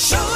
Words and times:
Show 0.00 0.29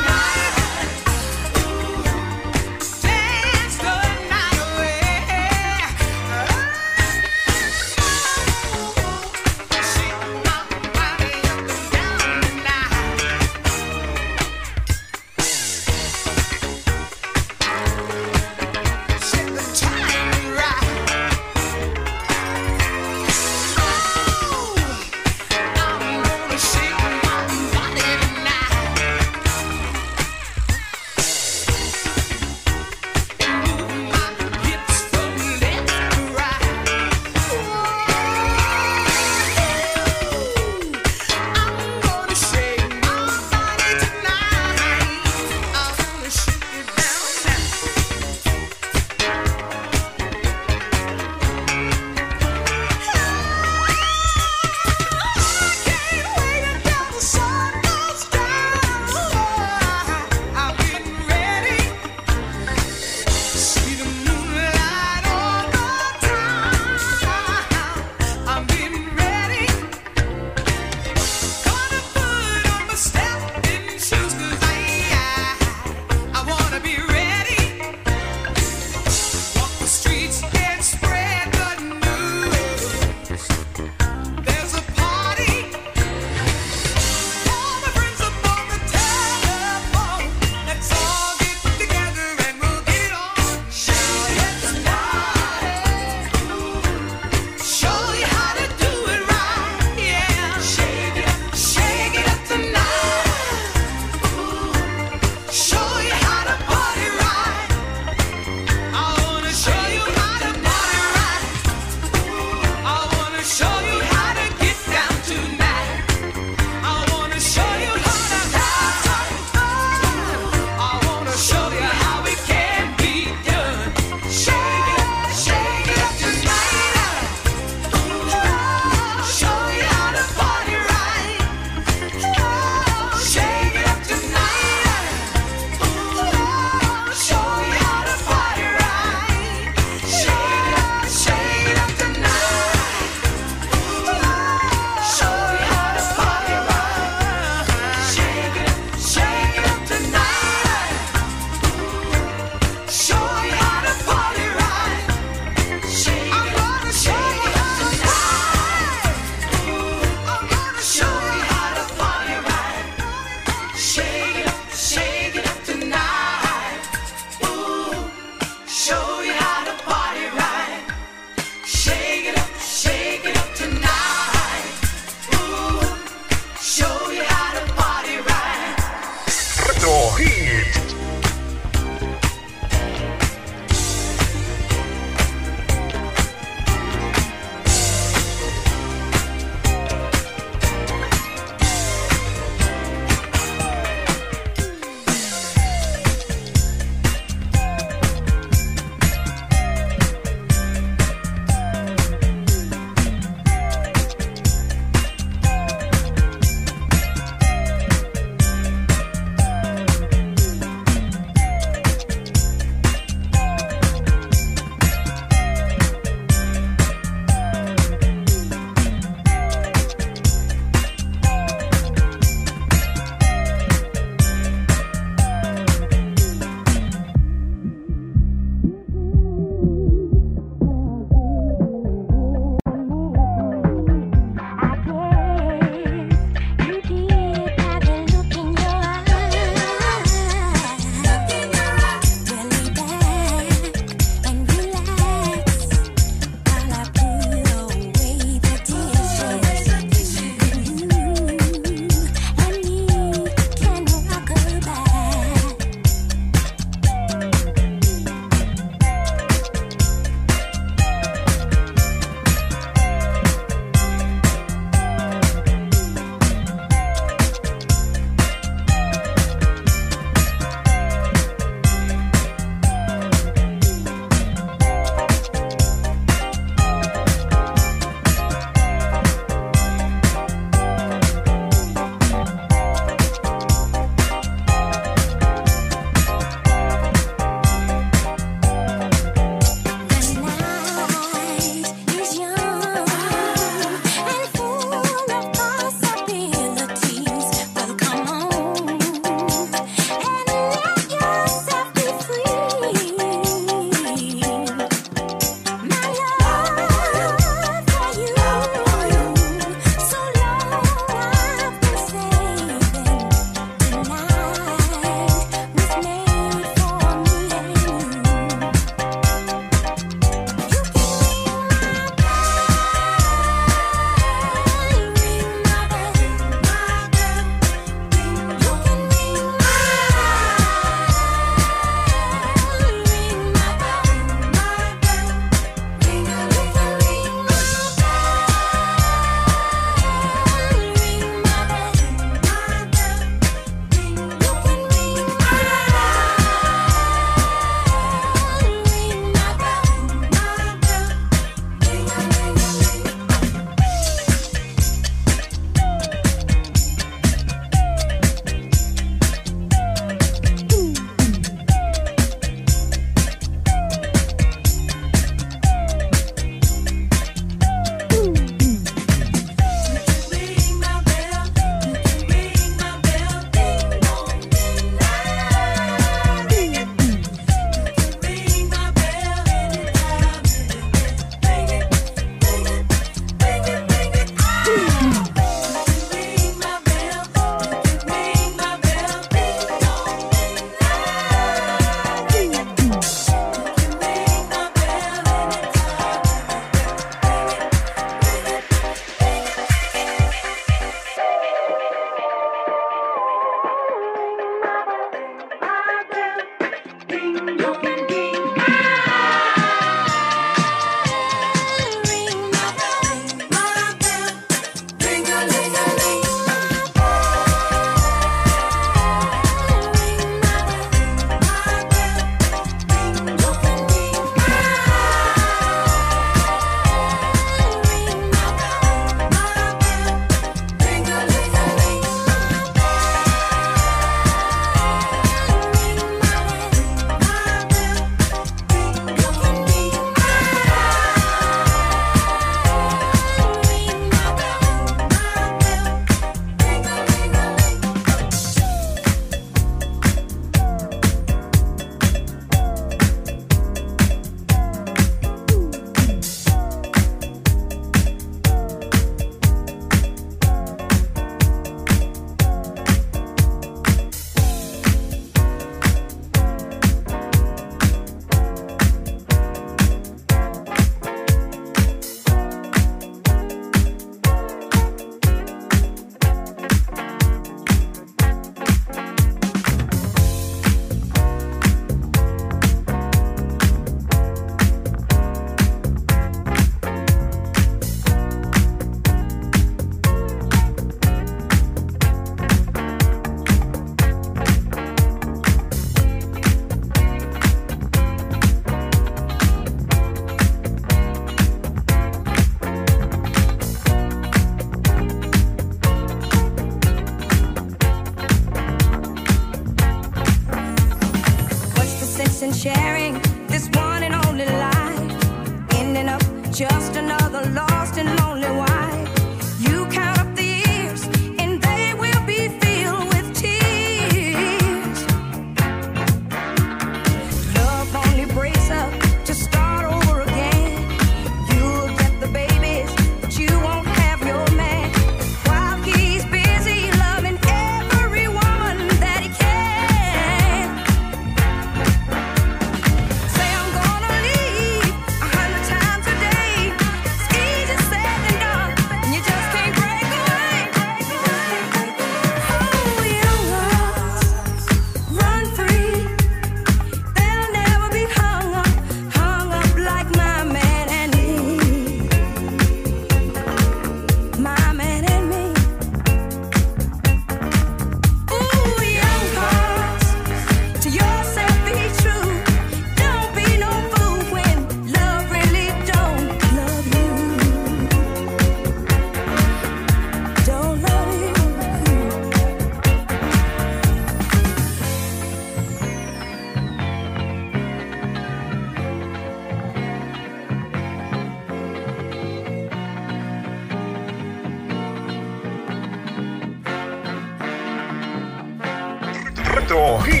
Centro. 599.51 600.00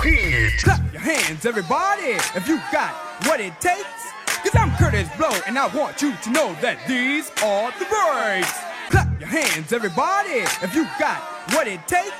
Hands, 0.00 1.44
everybody, 1.44 2.10
if 2.36 2.46
you 2.46 2.60
got 2.70 2.94
what 3.26 3.40
it 3.40 3.60
takes. 3.60 4.12
Cause 4.26 4.54
I'm 4.54 4.70
Kurtis 4.72 5.08
Blow, 5.18 5.36
and 5.46 5.58
I 5.58 5.66
want 5.76 6.00
you 6.00 6.14
to 6.22 6.30
know 6.30 6.54
that 6.60 6.78
these 6.86 7.32
are 7.42 7.72
the 7.80 7.84
breaks. 7.84 8.52
Clap 8.90 9.18
your 9.18 9.28
hands, 9.28 9.72
everybody, 9.72 10.46
if 10.62 10.72
you 10.76 10.84
got 11.00 11.20
what 11.52 11.66
it 11.66 11.80
takes. 11.88 12.14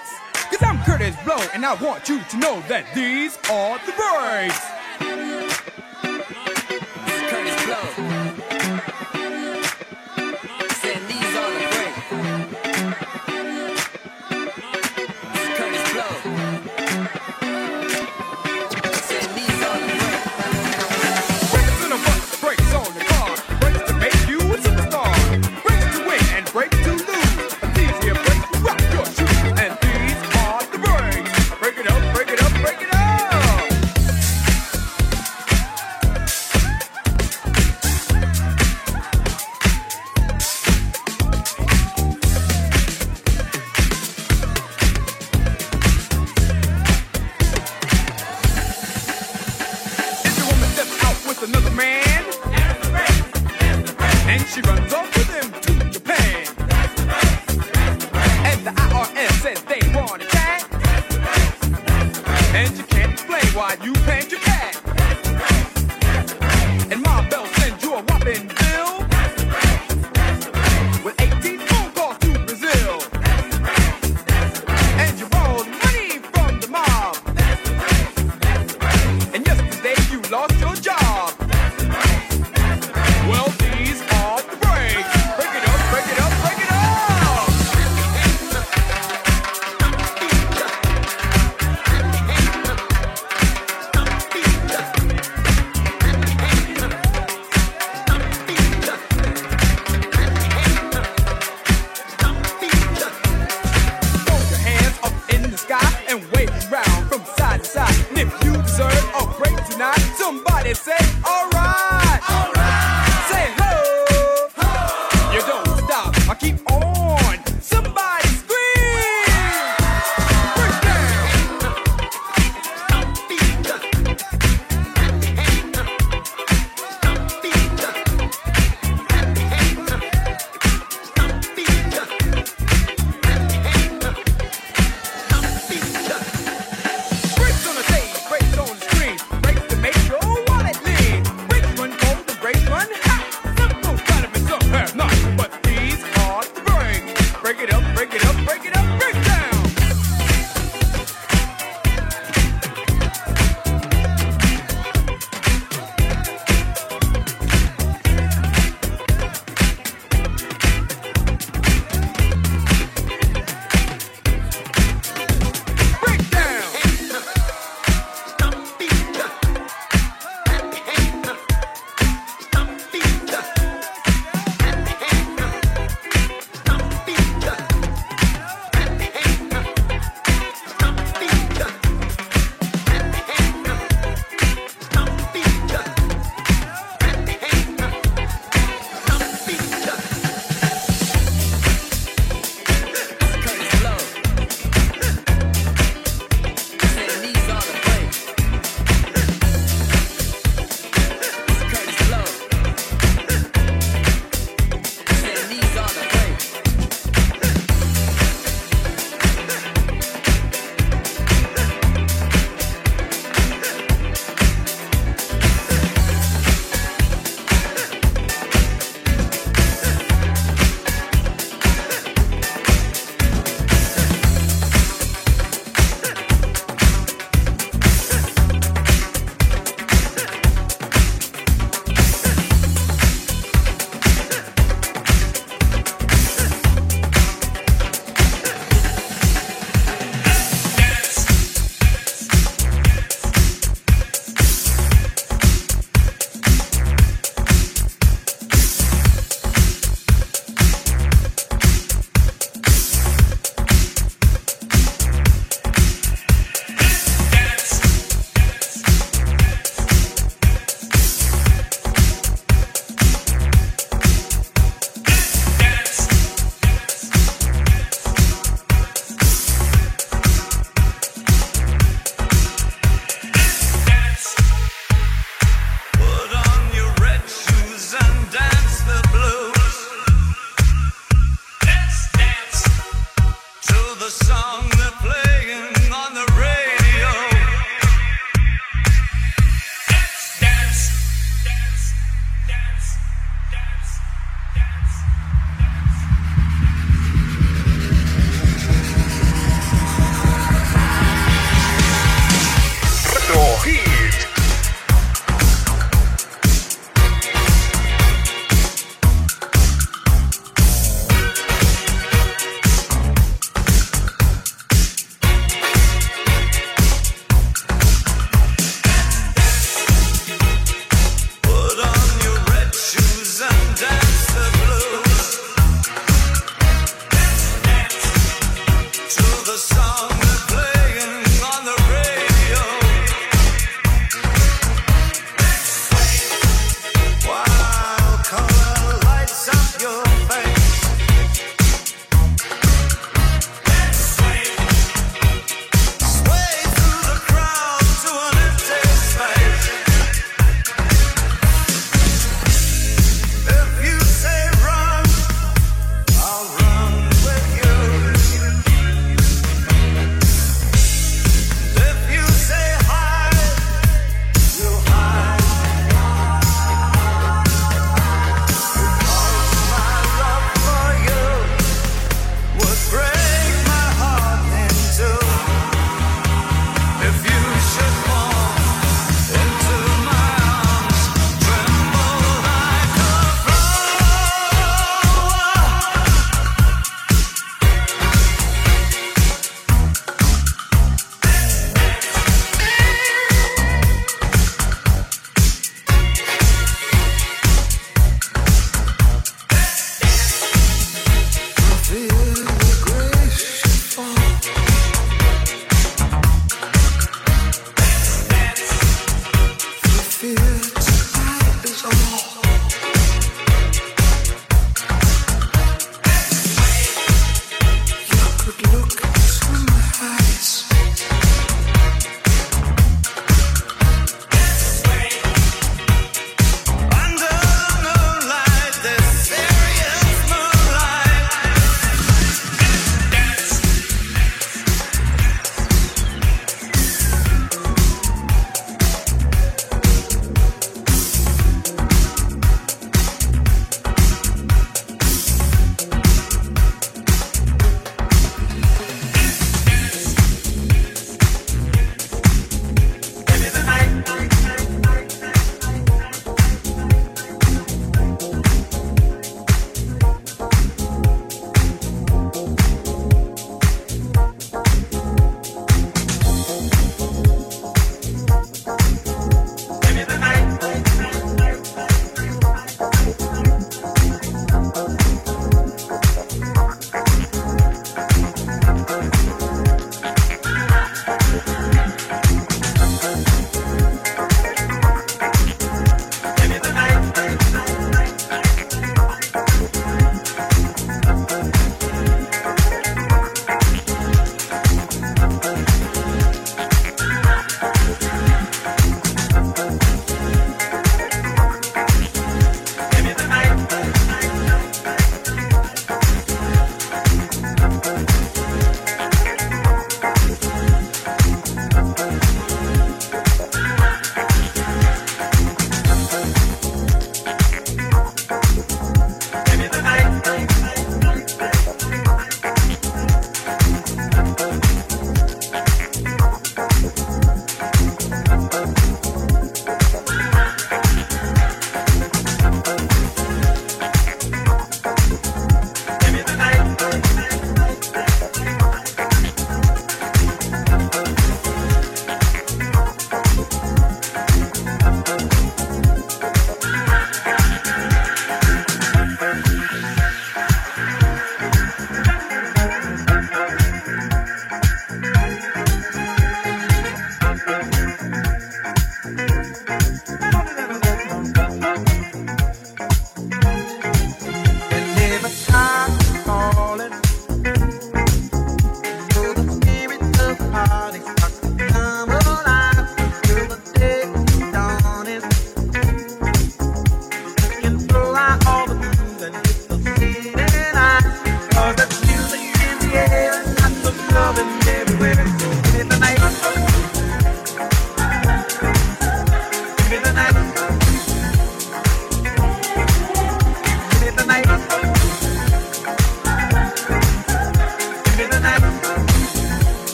Cause 0.51 0.63
I'm 0.63 0.79
Kurtis 0.79 1.15
Blow, 1.25 1.39
and 1.55 1.65
I 1.65 1.75
want 1.75 2.09
you 2.09 2.21
to 2.21 2.37
know 2.39 2.61
that 2.67 2.85
these 2.97 3.39
are 3.49 3.79
the 3.87 3.93
breaks. 3.93 4.78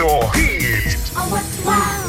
door. 0.00 0.24
Oh, 1.14 1.28
what 1.28 1.48
wow! 1.68 2.02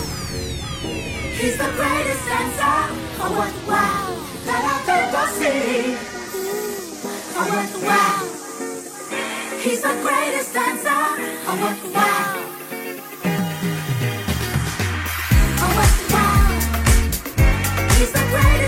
He's 1.40 1.58
the 1.58 1.70
greatest 1.76 2.24
dancer. 2.26 2.78
Oh, 3.20 3.32
what 3.38 3.56
wow! 3.68 4.06
That 4.48 4.64
I've 4.72 4.90
ever 5.00 5.26
seen. 5.40 5.98
Oh, 7.36 7.48
what 7.52 7.72
wow! 7.88 8.20
He's 9.60 9.82
the 9.82 9.94
greatest 10.06 10.54
dancer. 10.54 11.04
Oh, 11.50 11.56
what 11.64 11.80
wow! 11.96 12.34
Oh, 15.64 15.72
what 15.78 15.94
wow! 16.14 16.46
He's 17.98 18.12
the 18.14 18.24
greatest. 18.32 18.61